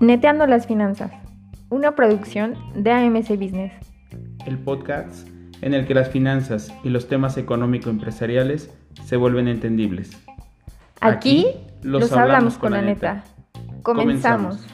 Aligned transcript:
Neteando 0.00 0.46
las 0.46 0.66
finanzas, 0.66 1.12
una 1.68 1.94
producción 1.94 2.56
de 2.74 2.90
AMC 2.90 3.38
Business. 3.38 3.72
El 4.46 4.58
podcast 4.58 5.28
en 5.60 5.74
el 5.74 5.86
que 5.86 5.94
las 5.94 6.08
finanzas 6.08 6.74
y 6.82 6.88
los 6.88 7.06
temas 7.06 7.36
económico-empresariales 7.36 8.74
se 9.04 9.16
vuelven 9.16 9.46
entendibles. 9.46 10.18
Aquí, 11.00 11.46
los, 11.82 12.10
hablamos, 12.12 12.58
con 12.58 12.72
la 12.72 12.82
neta. 12.82 13.22
Comenzamos. 13.82 14.66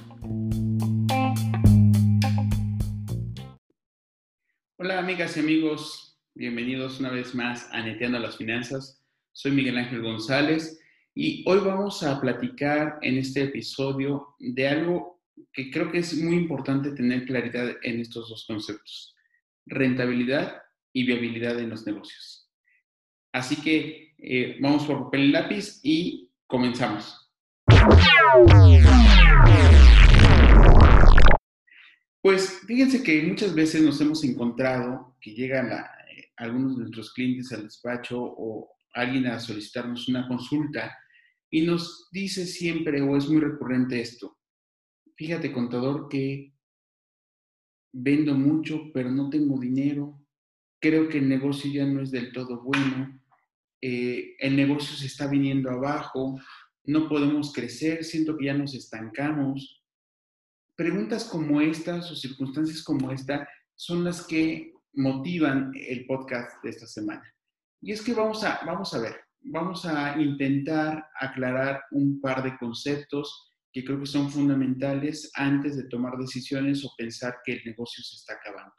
Hola 4.79 4.99
amigas 4.99 5.37
y 5.37 5.41
amigos, 5.41 6.19
bienvenidos 6.35 7.01
una 7.01 7.11
vez 7.11 7.35
más 7.35 7.69
a 7.73 7.83
Neteando 7.83 8.19
las 8.19 8.37
Finanzas. 8.37 9.03
Soy 9.33 9.53
Miguel 9.53 9.77
Ángel 9.77 10.01
González 10.01 10.81
y 11.19 11.43
hoy 11.47 11.61
vamos 11.61 12.03
a 12.03 12.21
platicar 12.21 12.99
en 13.01 13.17
este 13.17 13.45
episodio 13.45 14.35
de 14.39 14.69
algo 14.69 15.23
que 15.51 15.71
creo 15.71 15.91
que 15.91 16.01
es 16.01 16.15
muy 16.23 16.37
importante 16.37 16.91
tener 16.91 17.25
claridad 17.25 17.75
en 17.83 18.01
estos 18.01 18.29
dos 18.29 18.45
conceptos, 18.47 19.17
rentabilidad 19.65 20.61
y 20.93 21.07
viabilidad 21.07 21.59
en 21.59 21.71
los 21.71 21.87
negocios. 21.87 22.51
Así 23.33 23.57
que 23.63 24.15
eh, 24.19 24.59
vamos 24.61 24.85
por 24.85 25.05
papel 25.05 25.23
y 25.23 25.29
lápiz 25.29 25.81
y 25.83 26.31
comenzamos. 26.47 27.33
Pues 32.21 32.61
fíjense 32.67 33.03
que 33.03 33.23
muchas 33.23 33.55
veces 33.55 33.81
nos 33.81 33.99
hemos 34.03 34.23
encontrado 34.23 35.17
que 35.19 35.31
llegan 35.31 35.73
eh, 35.73 36.33
algunos 36.37 36.77
de 36.77 36.83
nuestros 36.83 37.15
clientes 37.15 37.51
al 37.53 37.63
despacho 37.63 38.21
o 38.21 38.71
alguien 38.93 39.27
a 39.29 39.41
solicitarnos 39.41 40.09
una 40.09 40.29
consulta 40.29 40.95
y 41.57 41.63
nos 41.63 42.09
dice 42.11 42.47
siempre 42.47 43.01
o 43.01 43.17
es 43.17 43.29
muy 43.29 43.41
recurrente 43.41 44.01
esto. 44.01 44.39
Fíjate, 45.17 45.53
contador, 45.53 46.09
que 46.09 46.53
vendo 47.93 48.35
mucho, 48.35 48.91
pero 48.93 49.11
no 49.11 49.31
tengo 49.31 49.59
dinero. 49.59 50.21
Creo 50.79 51.09
que 51.09 51.19
el 51.19 51.29
negocio 51.29 51.71
ya 51.73 51.87
no 51.87 52.03
es 52.03 52.11
del 52.11 52.31
todo 52.33 52.63
bueno. 52.63 53.23
Eh, 53.81 54.37
el 54.39 54.55
negocio 54.55 54.97
se 54.97 55.07
está 55.07 55.27
viniendo 55.29 55.71
abajo 55.71 56.39
no 56.87 57.09
podemos 57.09 57.53
crecer, 57.53 58.05
siento 58.05 58.37
que 58.37 58.47
ya 58.47 58.55
nos 58.55 58.75
estancamos. 58.75 59.83
Preguntas 60.77 61.25
como 61.25 61.61
estas 61.61 62.11
o 62.13 62.15
circunstancias 62.15 62.83
como 62.83 63.11
esta 63.11 63.49
son 63.75 64.05
las 64.05 64.27
que 64.27 64.73
motivan 64.93 65.73
el 65.75 66.07
podcast 66.07 66.63
de 66.63 66.71
esta 66.71 66.87
semana. 66.87 67.25
Y 67.81 67.93
es 67.93 68.03
que 68.03 68.15
vamos 68.15 68.45
a, 68.45 68.61
vamos 68.65 68.95
a 68.95 69.01
ver, 69.01 69.17
vamos 69.47 69.85
a 69.85 70.21
intentar 70.21 71.09
aclarar 71.21 71.85
un 71.91 72.21
par 72.21 72.43
de 72.43 72.57
conceptos 72.59 73.53
que 73.73 73.85
creo 73.85 74.01
que 74.01 74.07
son 74.07 74.31
fundamentales 74.31 75.31
antes 75.35 75.77
de 75.77 75.89
tomar 75.89 76.17
decisiones 76.17 76.85
o 76.85 76.95
pensar 76.97 77.37
que 77.45 77.55
el 77.55 77.65
negocio 77.65 78.03
se 78.03 78.17
está 78.17 78.35
acabando. 78.35 78.75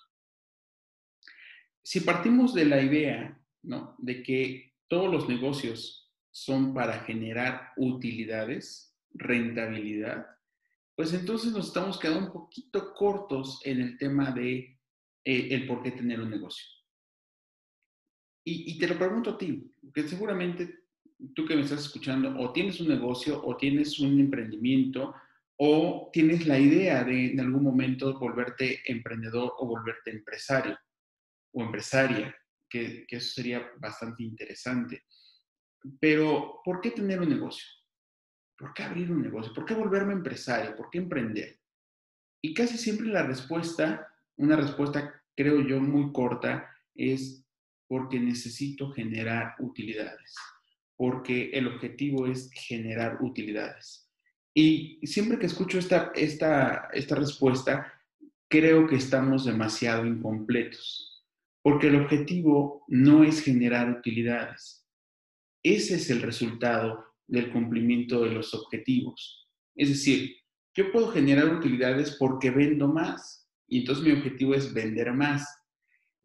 Si 1.83 2.01
partimos 2.01 2.53
de 2.53 2.65
la 2.65 2.81
idea 2.81 3.39
¿no? 3.63 3.95
de 3.99 4.23
que 4.23 4.73
todos 4.87 5.11
los 5.11 5.29
negocios 5.29 6.11
son 6.31 6.73
para 6.73 6.99
generar 7.01 7.73
utilidades, 7.77 8.97
rentabilidad, 9.13 10.25
pues 10.95 11.13
entonces 11.13 11.51
nos 11.53 11.67
estamos 11.67 11.99
quedando 11.99 12.25
un 12.27 12.33
poquito 12.33 12.93
cortos 12.93 13.61
en 13.63 13.81
el 13.81 13.97
tema 13.97 14.31
de 14.31 14.79
eh, 15.23 15.47
el 15.51 15.67
por 15.67 15.83
qué 15.83 15.91
tener 15.91 16.19
un 16.19 16.29
negocio. 16.29 16.65
Y, 18.49 18.77
te 18.79 18.87
lo 18.87 18.97
pregunto 18.97 19.31
a 19.31 19.37
ti, 19.37 19.75
porque 19.87 20.09
seguramente 20.09 20.83
tú 21.33 21.45
que 21.45 21.55
me 21.55 21.61
estás 21.61 21.81
escuchando, 21.81 22.37
o 22.39 22.51
tienes 22.51 22.79
un 22.79 22.89
negocio, 22.89 23.41
o 23.43 23.57
tienes 23.57 23.99
un 23.99 24.19
emprendimiento, 24.19 25.15
o 25.57 26.09
tienes 26.13 26.45
la 26.45 26.59
idea 26.59 27.03
de 27.03 27.31
en 27.31 27.39
algún 27.39 27.63
momento 27.63 28.17
volverte 28.19 28.81
emprendedor 28.85 29.53
o 29.57 29.65
volverte 29.65 30.11
empresario 30.11 30.77
o 31.53 31.63
empresaria, 31.63 32.35
que, 32.69 33.05
que 33.07 33.15
eso 33.15 33.33
sería 33.33 33.71
bastante 33.79 34.23
interesante. 34.23 35.03
Pero, 35.99 36.61
¿por 36.63 36.81
qué 36.81 36.91
tener 36.91 37.19
un 37.19 37.29
negocio? 37.29 37.65
¿Por 38.57 38.73
qué 38.73 38.83
abrir 38.83 39.11
un 39.11 39.21
negocio? 39.21 39.53
¿Por 39.53 39.65
qué 39.65 39.73
volverme 39.73 40.13
empresario? 40.13 40.75
¿Por 40.75 40.89
qué 40.89 40.99
emprender? 40.99 41.59
Y 42.43 42.53
casi 42.53 42.77
siempre 42.77 43.07
la 43.07 43.23
respuesta, 43.23 44.07
una 44.35 44.55
respuesta 44.55 45.23
creo 45.35 45.61
yo 45.61 45.79
muy 45.79 46.11
corta, 46.11 46.69
es 46.93 47.46
porque 47.87 48.19
necesito 48.19 48.91
generar 48.91 49.55
utilidades, 49.59 50.35
porque 50.95 51.49
el 51.51 51.67
objetivo 51.67 52.27
es 52.27 52.49
generar 52.51 53.17
utilidades. 53.21 54.09
Y 54.53 54.99
siempre 55.03 55.37
que 55.37 55.45
escucho 55.45 55.77
esta, 55.77 56.11
esta, 56.15 56.89
esta 56.91 57.15
respuesta, 57.15 57.93
creo 58.49 58.87
que 58.87 58.95
estamos 58.95 59.45
demasiado 59.45 60.05
incompletos, 60.05 61.25
porque 61.61 61.87
el 61.87 61.95
objetivo 61.95 62.83
no 62.87 63.23
es 63.23 63.41
generar 63.41 63.89
utilidades, 63.89 64.87
ese 65.63 65.95
es 65.95 66.09
el 66.09 66.21
resultado 66.21 67.03
del 67.27 67.51
cumplimiento 67.51 68.23
de 68.23 68.31
los 68.31 68.53
objetivos. 68.53 69.49
Es 69.75 69.89
decir, 69.89 70.37
yo 70.73 70.91
puedo 70.93 71.09
generar 71.09 71.53
utilidades 71.53 72.15
porque 72.17 72.51
vendo 72.51 72.87
más 72.87 73.49
y 73.67 73.79
entonces 73.79 74.05
mi 74.05 74.11
objetivo 74.11 74.55
es 74.55 74.73
vender 74.73 75.11
más. 75.13 75.45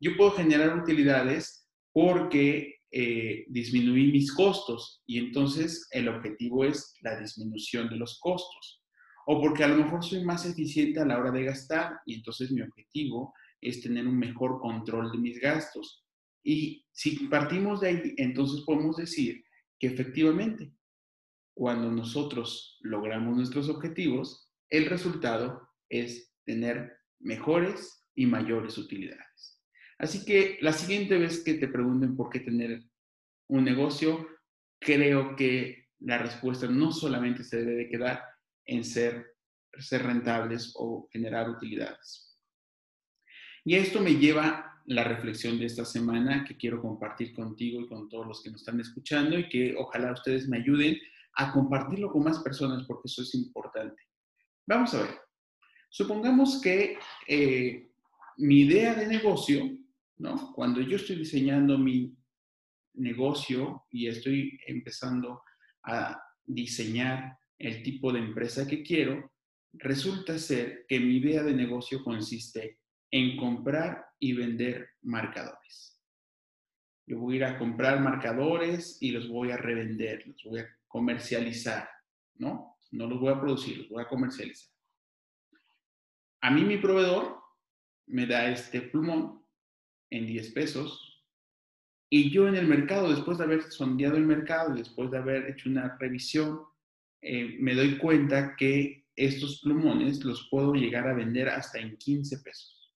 Yo 0.02 0.16
puedo 0.16 0.32
generar 0.32 0.76
utilidades 0.76 1.68
porque 1.92 2.80
eh, 2.90 3.44
disminuí 3.46 4.10
mis 4.10 4.34
costos 4.34 5.00
y 5.06 5.18
entonces 5.18 5.86
el 5.92 6.08
objetivo 6.08 6.64
es 6.64 6.92
la 7.02 7.20
disminución 7.20 7.88
de 7.88 7.98
los 7.98 8.18
costos. 8.18 8.82
O 9.26 9.40
porque 9.40 9.62
a 9.62 9.68
lo 9.68 9.76
mejor 9.76 10.02
soy 10.02 10.24
más 10.24 10.44
eficiente 10.44 10.98
a 10.98 11.04
la 11.04 11.20
hora 11.20 11.30
de 11.30 11.44
gastar 11.44 12.00
y 12.04 12.16
entonces 12.16 12.50
mi 12.50 12.62
objetivo 12.62 13.32
es 13.60 13.80
tener 13.80 14.08
un 14.08 14.18
mejor 14.18 14.60
control 14.60 15.12
de 15.12 15.18
mis 15.18 15.40
gastos. 15.40 16.04
Y 16.42 16.84
si 16.90 17.28
partimos 17.28 17.80
de 17.80 17.88
ahí, 17.88 18.14
entonces 18.16 18.62
podemos 18.66 18.96
decir 18.96 19.44
que 19.78 19.86
efectivamente, 19.86 20.72
cuando 21.54 21.92
nosotros 21.92 22.76
logramos 22.80 23.36
nuestros 23.36 23.68
objetivos, 23.68 24.50
el 24.68 24.86
resultado 24.86 25.68
es 25.88 26.34
tener 26.44 26.92
mejores 27.20 28.04
y 28.16 28.26
mayores 28.26 28.76
utilidades. 28.78 29.61
Así 30.02 30.24
que 30.24 30.58
la 30.60 30.72
siguiente 30.72 31.16
vez 31.16 31.44
que 31.44 31.54
te 31.54 31.68
pregunten 31.68 32.16
por 32.16 32.28
qué 32.28 32.40
tener 32.40 32.82
un 33.48 33.64
negocio, 33.64 34.26
creo 34.80 35.36
que 35.36 35.90
la 36.00 36.18
respuesta 36.18 36.66
no 36.66 36.90
solamente 36.90 37.44
se 37.44 37.58
debe 37.58 37.74
de 37.74 37.88
quedar 37.88 38.20
en 38.66 38.82
ser, 38.82 39.36
ser 39.78 40.02
rentables 40.02 40.72
o 40.74 41.08
generar 41.12 41.48
utilidades. 41.48 42.36
Y 43.64 43.76
esto 43.76 44.00
me 44.00 44.16
lleva 44.16 44.82
la 44.86 45.04
reflexión 45.04 45.56
de 45.60 45.66
esta 45.66 45.84
semana 45.84 46.44
que 46.44 46.56
quiero 46.56 46.82
compartir 46.82 47.32
contigo 47.32 47.80
y 47.80 47.86
con 47.86 48.08
todos 48.08 48.26
los 48.26 48.42
que 48.42 48.50
nos 48.50 48.62
están 48.62 48.80
escuchando 48.80 49.38
y 49.38 49.48
que 49.48 49.76
ojalá 49.78 50.10
ustedes 50.10 50.48
me 50.48 50.56
ayuden 50.56 50.98
a 51.34 51.52
compartirlo 51.52 52.10
con 52.10 52.24
más 52.24 52.40
personas 52.40 52.84
porque 52.88 53.06
eso 53.06 53.22
es 53.22 53.32
importante. 53.36 54.02
Vamos 54.66 54.94
a 54.94 55.02
ver. 55.02 55.20
Supongamos 55.88 56.60
que 56.60 56.98
eh, 57.28 57.88
mi 58.38 58.62
idea 58.62 58.94
de 58.94 59.06
negocio, 59.06 59.78
¿no? 60.18 60.52
Cuando 60.54 60.80
yo 60.80 60.96
estoy 60.96 61.16
diseñando 61.16 61.78
mi 61.78 62.16
negocio 62.94 63.86
y 63.90 64.06
estoy 64.08 64.58
empezando 64.66 65.42
a 65.84 66.20
diseñar 66.44 67.38
el 67.58 67.82
tipo 67.82 68.12
de 68.12 68.20
empresa 68.20 68.66
que 68.66 68.82
quiero, 68.82 69.32
resulta 69.72 70.38
ser 70.38 70.84
que 70.88 71.00
mi 71.00 71.16
idea 71.16 71.42
de 71.42 71.54
negocio 71.54 72.02
consiste 72.02 72.80
en 73.10 73.36
comprar 73.36 74.04
y 74.18 74.32
vender 74.32 74.90
marcadores. 75.02 76.00
Yo 77.06 77.18
voy 77.18 77.34
a 77.34 77.36
ir 77.36 77.44
a 77.44 77.58
comprar 77.58 78.00
marcadores 78.00 78.98
y 79.00 79.10
los 79.10 79.28
voy 79.28 79.50
a 79.50 79.56
revender, 79.56 80.26
los 80.26 80.42
voy 80.44 80.60
a 80.60 80.68
comercializar, 80.86 81.88
¿no? 82.34 82.78
No 82.90 83.06
los 83.06 83.20
voy 83.20 83.32
a 83.32 83.40
producir, 83.40 83.78
los 83.78 83.88
voy 83.88 84.02
a 84.02 84.08
comercializar. 84.08 84.70
A 86.42 86.50
mí 86.50 86.62
mi 86.62 86.78
proveedor 86.78 87.40
me 88.06 88.26
da 88.26 88.50
este 88.50 88.82
plumón 88.82 89.41
en 90.12 90.26
10 90.26 90.52
pesos 90.52 91.12
y 92.14 92.30
yo 92.30 92.46
en 92.46 92.56
el 92.56 92.66
mercado, 92.66 93.08
después 93.08 93.38
de 93.38 93.44
haber 93.44 93.62
sondeado 93.72 94.18
el 94.18 94.26
mercado, 94.26 94.74
después 94.74 95.10
de 95.10 95.16
haber 95.16 95.48
hecho 95.48 95.70
una 95.70 95.96
revisión, 95.98 96.60
eh, 97.22 97.56
me 97.58 97.74
doy 97.74 97.96
cuenta 97.96 98.54
que 98.54 99.06
estos 99.16 99.60
plumones 99.62 100.22
los 100.22 100.46
puedo 100.50 100.74
llegar 100.74 101.08
a 101.08 101.14
vender 101.14 101.48
hasta 101.48 101.78
en 101.78 101.96
15 101.96 102.40
pesos. 102.40 102.94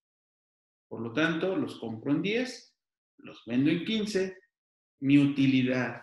Por 0.86 1.00
lo 1.00 1.14
tanto, 1.14 1.56
los 1.56 1.78
compro 1.78 2.12
en 2.12 2.20
10, 2.20 2.76
los 3.18 3.42
vendo 3.46 3.70
en 3.70 3.86
15, 3.86 4.36
mi 5.00 5.16
utilidad, 5.18 6.02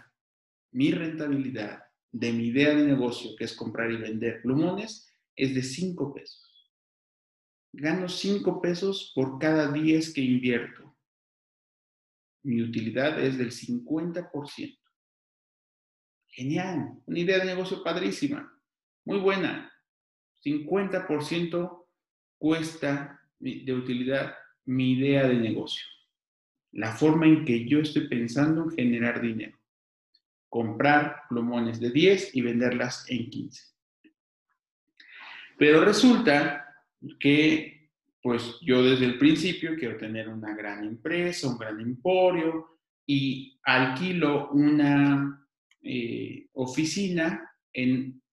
mi 0.71 0.91
rentabilidad 0.91 1.83
de 2.11 2.33
mi 2.33 2.47
idea 2.47 2.73
de 2.73 2.83
negocio, 2.83 3.35
que 3.37 3.43
es 3.43 3.55
comprar 3.55 3.91
y 3.91 3.97
vender 3.97 4.41
plumones, 4.41 5.07
es 5.35 5.53
de 5.53 5.61
5 5.61 6.15
pesos. 6.15 6.71
Gano 7.71 8.09
5 8.09 8.59
pesos 8.59 9.11
por 9.13 9.37
cada 9.37 9.71
10 9.71 10.13
que 10.15 10.21
invierto. 10.21 10.92
Mi 12.43 12.61
utilidad 12.61 13.21
es 13.23 13.37
del 13.37 13.51
50%. 13.51 14.79
Genial, 16.27 17.01
una 17.05 17.19
idea 17.19 17.39
de 17.39 17.45
negocio 17.45 17.83
padrísima, 17.83 18.59
muy 19.05 19.19
buena. 19.19 19.71
50% 20.43 21.87
cuesta 22.37 23.21
de 23.39 23.73
utilidad 23.73 24.35
mi 24.65 24.93
idea 24.93 25.27
de 25.27 25.35
negocio. 25.35 25.85
La 26.71 26.93
forma 26.93 27.27
en 27.27 27.45
que 27.45 27.67
yo 27.67 27.79
estoy 27.79 28.07
pensando 28.07 28.63
en 28.63 28.71
generar 28.71 29.21
dinero. 29.21 29.57
Comprar 30.49 31.23
plumones 31.29 31.79
de 31.79 31.91
10 31.91 32.35
y 32.35 32.41
venderlas 32.41 33.05
en 33.09 33.29
15. 33.29 33.63
Pero 35.57 35.83
resulta 35.83 36.75
que, 37.19 37.82
pues 38.23 38.57
yo 38.61 38.81
desde 38.81 39.03
el 39.03 39.17
principio 39.17 39.75
quiero 39.77 39.97
tener 39.97 40.29
una 40.29 40.55
gran 40.55 40.85
empresa, 40.85 41.49
un 41.49 41.57
gran 41.57 41.81
emporio 41.81 42.79
y 43.05 43.59
alquilo 43.63 44.49
una 44.51 45.45
eh, 45.81 46.47
oficina 46.53 47.51
en 47.73 48.23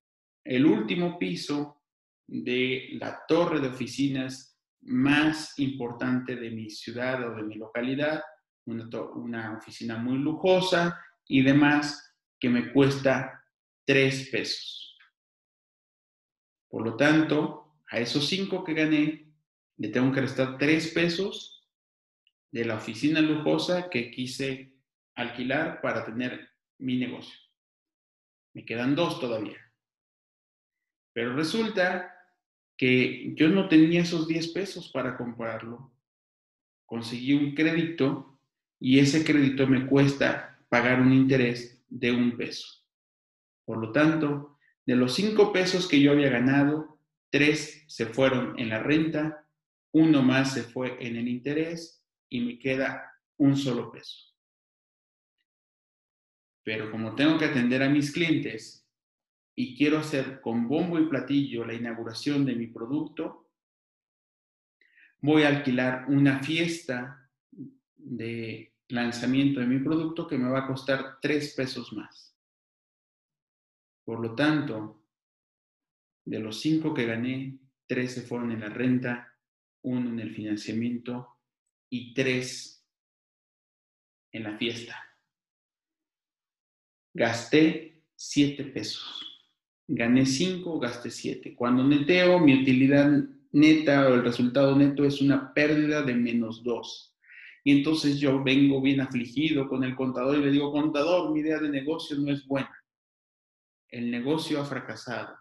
el 0.44 0.64
último 0.64 1.18
piso 1.18 1.82
de 2.28 2.90
la 3.00 3.20
torre 3.26 3.58
de 3.58 3.66
oficinas 3.66 4.56
más 4.82 5.58
importante 5.58 6.36
de 6.36 6.50
mi 6.52 6.70
ciudad 6.70 7.28
o 7.28 7.34
de 7.34 7.42
mi 7.42 7.56
localidad, 7.56 8.22
una, 8.66 8.88
una 9.16 9.58
oficina 9.58 9.98
muy 9.98 10.18
lujosa 10.18 11.00
y 11.26 11.42
demás 11.42 12.14
que 12.38 12.48
me 12.48 12.72
cuesta 12.72 13.44
tres 13.84 14.28
pesos. 14.30 14.96
Por 16.68 16.84
lo 16.84 16.96
tanto, 16.96 17.80
a 17.90 17.98
esos 17.98 18.28
cinco 18.28 18.62
que 18.62 18.74
gané, 18.74 19.29
le 19.80 19.88
tengo 19.88 20.12
que 20.12 20.20
restar 20.20 20.58
tres 20.58 20.88
pesos 20.88 21.66
de 22.52 22.66
la 22.66 22.76
oficina 22.76 23.22
lujosa 23.22 23.88
que 23.88 24.10
quise 24.10 24.74
alquilar 25.14 25.80
para 25.80 26.04
tener 26.04 26.50
mi 26.78 26.98
negocio. 26.98 27.34
Me 28.52 28.66
quedan 28.66 28.94
dos 28.94 29.18
todavía. 29.18 29.56
Pero 31.14 31.34
resulta 31.34 32.14
que 32.76 33.32
yo 33.34 33.48
no 33.48 33.68
tenía 33.68 34.02
esos 34.02 34.28
10 34.28 34.48
pesos 34.48 34.90
para 34.90 35.16
comprarlo. 35.16 35.90
Conseguí 36.84 37.32
un 37.32 37.54
crédito 37.54 38.38
y 38.78 38.98
ese 38.98 39.24
crédito 39.24 39.66
me 39.66 39.86
cuesta 39.86 40.58
pagar 40.68 41.00
un 41.00 41.14
interés 41.14 41.82
de 41.88 42.12
un 42.12 42.36
peso. 42.36 42.66
Por 43.64 43.78
lo 43.78 43.92
tanto, 43.92 44.58
de 44.84 44.96
los 44.96 45.14
5 45.14 45.54
pesos 45.54 45.88
que 45.88 46.00
yo 46.00 46.12
había 46.12 46.28
ganado, 46.28 47.00
3 47.30 47.84
se 47.86 48.06
fueron 48.06 48.58
en 48.58 48.68
la 48.68 48.80
renta, 48.80 49.46
uno 49.92 50.22
más 50.22 50.54
se 50.54 50.62
fue 50.62 50.96
en 51.04 51.16
el 51.16 51.28
interés 51.28 52.04
y 52.28 52.40
me 52.40 52.58
queda 52.58 53.12
un 53.38 53.56
solo 53.56 53.90
peso. 53.90 54.30
Pero 56.62 56.90
como 56.90 57.14
tengo 57.14 57.38
que 57.38 57.46
atender 57.46 57.82
a 57.82 57.88
mis 57.88 58.12
clientes 58.12 58.86
y 59.54 59.76
quiero 59.76 59.98
hacer 59.98 60.40
con 60.40 60.68
bombo 60.68 60.98
y 60.98 61.06
platillo 61.06 61.64
la 61.64 61.74
inauguración 61.74 62.44
de 62.44 62.54
mi 62.54 62.66
producto, 62.68 63.50
voy 65.20 65.42
a 65.42 65.48
alquilar 65.48 66.06
una 66.08 66.42
fiesta 66.42 67.30
de 67.96 68.74
lanzamiento 68.88 69.60
de 69.60 69.66
mi 69.66 69.78
producto 69.78 70.26
que 70.26 70.38
me 70.38 70.50
va 70.50 70.60
a 70.60 70.66
costar 70.66 71.18
tres 71.20 71.54
pesos 71.54 71.92
más. 71.92 72.36
Por 74.04 74.20
lo 74.20 74.34
tanto, 74.34 75.04
de 76.24 76.40
los 76.40 76.60
cinco 76.60 76.92
que 76.94 77.06
gané, 77.06 77.58
tres 77.86 78.14
se 78.14 78.22
fueron 78.22 78.52
en 78.52 78.60
la 78.60 78.68
renta, 78.68 79.29
uno 79.82 80.10
en 80.10 80.20
el 80.20 80.34
financiamiento 80.34 81.38
y 81.88 82.14
tres 82.14 82.86
en 84.32 84.44
la 84.44 84.56
fiesta 84.56 85.10
gasté 87.14 88.02
7 88.16 88.64
pesos. 88.64 89.26
Gané 89.88 90.24
5, 90.24 90.78
gasté 90.78 91.10
7. 91.10 91.54
Cuando 91.54 91.84
neteo, 91.84 92.38
mi 92.38 92.62
utilidad 92.62 93.10
neta 93.52 94.08
o 94.08 94.14
el 94.14 94.22
resultado 94.22 94.76
neto 94.76 95.04
es 95.04 95.20
una 95.20 95.52
pérdida 95.52 96.02
de 96.02 96.14
menos 96.14 96.62
2. 96.62 97.16
Y 97.64 97.78
entonces 97.78 98.18
yo 98.18 98.42
vengo 98.42 98.80
bien 98.80 99.00
afligido 99.00 99.68
con 99.68 99.84
el 99.84 99.94
contador 99.94 100.38
y 100.38 100.44
le 100.44 100.50
digo, 100.50 100.72
contador, 100.72 101.32
mi 101.32 101.40
idea 101.40 101.58
de 101.58 101.68
negocio 101.68 102.16
no 102.18 102.32
es 102.32 102.46
buena. 102.46 102.74
El 103.88 104.10
negocio 104.10 104.60
ha 104.60 104.64
fracasado. 104.64 105.36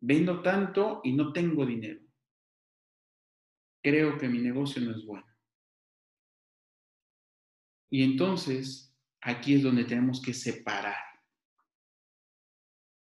Vendo 0.00 0.42
tanto 0.42 1.00
y 1.02 1.12
no 1.12 1.32
tengo 1.32 1.64
dinero. 1.64 2.05
Creo 3.86 4.18
que 4.18 4.28
mi 4.28 4.40
negocio 4.40 4.82
no 4.82 4.90
es 4.90 5.06
bueno. 5.06 5.32
Y 7.88 8.02
entonces 8.02 8.92
aquí 9.20 9.54
es 9.54 9.62
donde 9.62 9.84
tenemos 9.84 10.20
que 10.20 10.34
separar. 10.34 10.96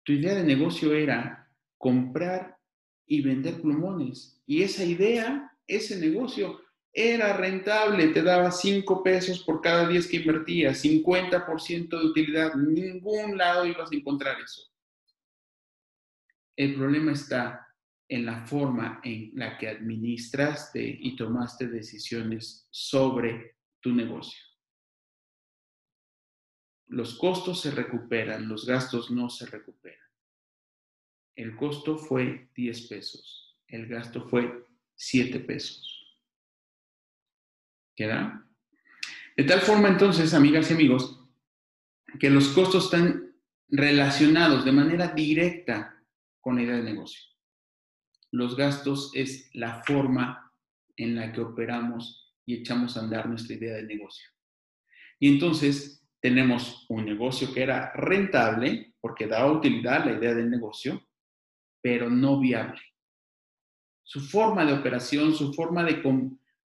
Tu 0.05 0.13
idea 0.13 0.33
de 0.37 0.43
negocio 0.43 0.95
era 0.95 1.55
comprar 1.77 2.57
y 3.05 3.21
vender 3.21 3.61
plumones. 3.61 4.41
Y 4.47 4.63
esa 4.63 4.83
idea, 4.83 5.55
ese 5.67 6.01
negocio, 6.01 6.63
era 6.95 7.37
rentable, 7.37 8.09
te 8.09 8.23
daba 8.23 8.51
5 8.51 9.03
pesos 9.03 9.41
por 9.45 9.61
cada 9.61 9.87
10 9.87 10.09
que 10.09 10.17
invertías, 10.17 10.83
50% 10.83 11.89
de 11.91 12.07
utilidad, 12.07 12.55
ningún 12.55 13.37
lado 13.37 13.67
ibas 13.67 13.93
a 13.93 13.95
encontrar 13.95 14.41
eso. 14.41 14.63
El 16.57 16.75
problema 16.77 17.13
está 17.13 17.70
en 18.11 18.27
la 18.27 18.45
forma 18.45 19.01
en 19.05 19.31
la 19.35 19.57
que 19.57 19.69
administraste 19.69 20.83
y 20.83 21.17
tomaste 21.17 21.69
decisiones 21.69 22.67
sobre 22.71 23.57
tu 23.81 23.95
negocio 23.95 24.51
los 26.91 27.15
costos 27.15 27.61
se 27.61 27.71
recuperan, 27.71 28.49
los 28.49 28.67
gastos 28.67 29.11
no 29.11 29.31
se 29.31 29.47
recuperan. 29.47 29.99
El 31.37 31.57
costo 31.57 31.97
fue 31.97 32.51
10 32.55 32.89
pesos, 32.89 33.57
el 33.69 33.87
gasto 33.87 34.29
fue 34.29 34.67
7 34.97 35.41
pesos. 35.41 36.19
¿Queda? 37.95 38.45
De 39.37 39.45
tal 39.45 39.61
forma 39.61 39.89
entonces, 39.89 40.35
amigas 40.35 40.71
y 40.71 40.75
amigos, 40.75 41.25
que 42.19 42.29
los 42.29 42.49
costos 42.49 42.87
están 42.87 43.37
relacionados 43.69 44.65
de 44.65 44.73
manera 44.73 45.09
directa 45.09 46.05
con 46.41 46.57
la 46.57 46.63
idea 46.63 46.77
de 46.77 46.83
negocio. 46.83 47.30
Los 48.33 48.57
gastos 48.57 49.11
es 49.15 49.51
la 49.55 49.83
forma 49.83 50.53
en 50.97 51.17
la 51.17 51.33
que 51.33 51.41
operamos 51.41 52.35
y 52.47 52.55
echamos 52.55 52.97
a 52.97 53.01
andar 53.01 53.29
nuestra 53.29 53.57
idea 53.57 53.75
de 53.77 53.85
negocio. 53.85 54.29
Y 55.19 55.29
entonces, 55.29 56.01
tenemos 56.21 56.87
un 56.89 57.07
negocio 57.07 57.53
que 57.53 57.63
era 57.63 57.93
rentable 57.93 58.95
porque 59.01 59.27
daba 59.27 59.53
utilidad 59.53 60.05
la 60.05 60.13
idea 60.13 60.35
del 60.35 60.51
negocio, 60.51 61.03
pero 61.81 62.11
no 62.11 62.39
viable. 62.39 62.81
Su 64.03 64.21
forma 64.21 64.65
de 64.65 64.75
operación, 64.75 65.35
su 65.35 65.53
forma 65.55 65.83
de, 65.85 66.03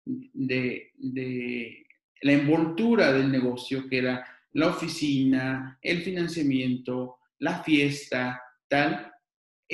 de, 0.05 0.91
de 0.97 1.87
la 2.21 2.31
envoltura 2.31 3.13
del 3.13 3.31
negocio, 3.31 3.87
que 3.87 3.99
era 3.99 4.25
la 4.53 4.67
oficina, 4.67 5.77
el 5.81 6.01
financiamiento, 6.01 7.17
la 7.39 7.63
fiesta, 7.63 8.41
tal, 8.67 9.12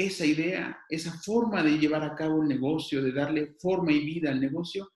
esa 0.05 0.25
idea, 0.25 0.79
esa 0.87 1.11
forma 1.19 1.61
de 1.61 1.77
llevar 1.77 2.03
a 2.03 2.15
cabo 2.15 2.41
el 2.41 2.47
negocio, 2.47 3.03
de 3.03 3.11
darle 3.11 3.55
forma 3.59 3.91
y 3.91 4.05
vida 4.05 4.31
al 4.31 4.39
negocio, 4.39 4.93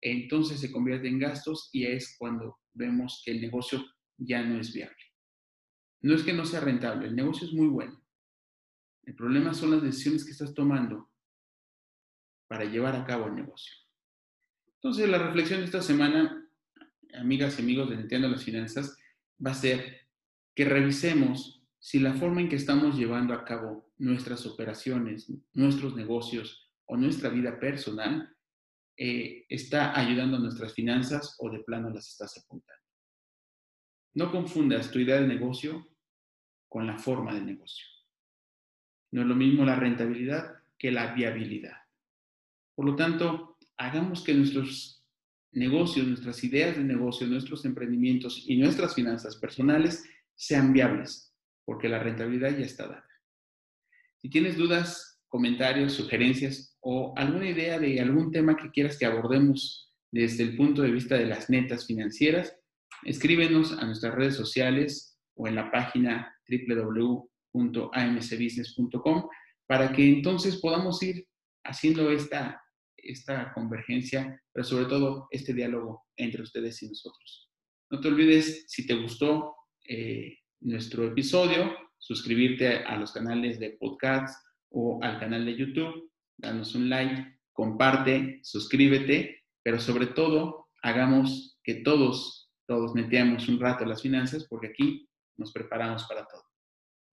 entonces 0.00 0.60
se 0.60 0.72
convierte 0.72 1.08
en 1.08 1.18
gastos 1.18 1.68
y 1.72 1.84
es 1.84 2.16
cuando 2.18 2.58
vemos 2.72 3.22
que 3.24 3.32
el 3.32 3.40
negocio 3.40 3.84
ya 4.16 4.42
no 4.42 4.58
es 4.58 4.72
viable. 4.72 4.96
No 6.00 6.14
es 6.14 6.22
que 6.22 6.32
no 6.32 6.46
sea 6.46 6.60
rentable, 6.60 7.08
el 7.08 7.16
negocio 7.16 7.46
es 7.46 7.52
muy 7.52 7.66
bueno. 7.66 8.02
El 9.02 9.14
problema 9.14 9.52
son 9.52 9.72
las 9.72 9.82
decisiones 9.82 10.24
que 10.24 10.32
estás 10.32 10.54
tomando 10.54 11.10
para 12.48 12.64
llevar 12.64 12.96
a 12.96 13.04
cabo 13.04 13.26
el 13.26 13.34
negocio. 13.34 13.74
Entonces, 14.76 15.08
la 15.08 15.18
reflexión 15.18 15.60
de 15.60 15.66
esta 15.66 15.82
semana, 15.82 16.48
amigas 17.14 17.58
y 17.58 17.62
amigos 17.62 17.90
de 17.90 17.96
Entiendo 17.96 18.28
las 18.28 18.44
Finanzas, 18.44 18.96
va 19.44 19.50
a 19.50 19.54
ser 19.54 20.08
que 20.54 20.64
revisemos 20.64 21.55
si 21.86 22.00
la 22.00 22.14
forma 22.14 22.40
en 22.40 22.48
que 22.48 22.56
estamos 22.56 22.98
llevando 22.98 23.32
a 23.32 23.44
cabo 23.44 23.92
nuestras 23.98 24.44
operaciones, 24.44 25.32
nuestros 25.52 25.94
negocios 25.94 26.68
o 26.84 26.96
nuestra 26.96 27.28
vida 27.28 27.60
personal 27.60 28.36
eh, 28.96 29.46
está 29.48 29.96
ayudando 29.96 30.36
a 30.36 30.40
nuestras 30.40 30.74
finanzas 30.74 31.36
o 31.38 31.48
de 31.48 31.60
plano 31.60 31.90
las 31.90 32.08
está 32.08 32.26
sepultando. 32.26 32.82
No 34.14 34.32
confundas 34.32 34.90
tu 34.90 34.98
idea 34.98 35.20
de 35.20 35.28
negocio 35.28 35.86
con 36.68 36.88
la 36.88 36.98
forma 36.98 37.32
de 37.32 37.42
negocio. 37.42 37.86
No 39.12 39.20
es 39.20 39.28
lo 39.28 39.36
mismo 39.36 39.64
la 39.64 39.76
rentabilidad 39.76 40.56
que 40.76 40.90
la 40.90 41.14
viabilidad. 41.14 41.76
Por 42.74 42.86
lo 42.86 42.96
tanto, 42.96 43.58
hagamos 43.76 44.24
que 44.24 44.34
nuestros 44.34 45.06
negocios, 45.52 46.08
nuestras 46.08 46.42
ideas 46.42 46.76
de 46.76 46.82
negocio, 46.82 47.28
nuestros 47.28 47.64
emprendimientos 47.64 48.42
y 48.44 48.56
nuestras 48.56 48.92
finanzas 48.92 49.36
personales 49.36 50.02
sean 50.34 50.72
viables, 50.72 51.35
porque 51.66 51.90
la 51.90 51.98
rentabilidad 51.98 52.56
ya 52.56 52.64
está 52.64 52.86
dada. 52.86 53.10
Si 54.16 54.30
tienes 54.30 54.56
dudas, 54.56 55.20
comentarios, 55.28 55.92
sugerencias 55.92 56.78
o 56.80 57.12
alguna 57.18 57.50
idea 57.50 57.78
de 57.78 58.00
algún 58.00 58.32
tema 58.32 58.56
que 58.56 58.70
quieras 58.70 58.96
que 58.96 59.04
abordemos 59.04 59.92
desde 60.10 60.44
el 60.44 60.56
punto 60.56 60.80
de 60.80 60.92
vista 60.92 61.18
de 61.18 61.26
las 61.26 61.50
netas 61.50 61.86
financieras, 61.86 62.56
Escríbenos 63.04 63.72
a 63.72 63.84
nuestras 63.86 64.14
redes 64.14 64.36
sociales 64.36 65.18
o 65.34 65.46
en 65.46 65.54
la 65.54 65.70
página 65.70 66.34
www.amcbusiness.com 66.48 69.28
para 69.66 69.92
que 69.92 70.08
entonces 70.08 70.56
podamos 70.56 71.02
ir 71.02 71.28
haciendo 71.64 72.10
esta, 72.10 72.62
esta 72.96 73.52
convergencia, 73.52 74.42
pero 74.52 74.64
sobre 74.64 74.86
todo 74.86 75.28
este 75.30 75.52
diálogo 75.52 76.06
entre 76.16 76.40
ustedes 76.42 76.82
y 76.82 76.88
nosotros. 76.88 77.50
No 77.90 78.00
te 78.00 78.08
olvides, 78.08 78.64
si 78.68 78.86
te 78.86 78.94
gustó 78.94 79.54
eh, 79.88 80.38
nuestro 80.60 81.04
episodio, 81.04 81.72
suscribirte 81.98 82.84
a 82.84 82.96
los 82.96 83.12
canales 83.12 83.58
de 83.58 83.76
podcast 83.78 84.44
o 84.70 84.98
al 85.02 85.18
canal 85.18 85.44
de 85.44 85.56
YouTube, 85.56 86.10
danos 86.36 86.74
un 86.74 86.88
like, 86.88 87.38
comparte, 87.52 88.40
suscríbete, 88.42 89.44
pero 89.62 89.80
sobre 89.80 90.06
todo 90.06 90.68
hagamos 90.82 91.58
que 91.62 91.76
todos, 91.76 92.50
todos 92.66 92.94
metamos 92.94 93.48
un 93.48 93.58
rato 93.58 93.84
las 93.84 94.02
finanzas 94.02 94.46
porque 94.48 94.68
aquí 94.68 95.08
nos 95.36 95.52
preparamos 95.52 96.04
para 96.04 96.26
todo. 96.26 96.42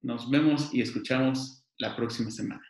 Nos 0.01 0.29
vemos 0.29 0.73
y 0.73 0.81
escuchamos 0.81 1.63
la 1.77 1.95
próxima 1.95 2.29
semana. 2.29 2.63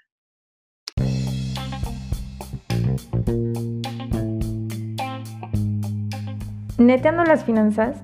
Neteando 6.78 7.24
las 7.24 7.46
finanzas 7.46 8.04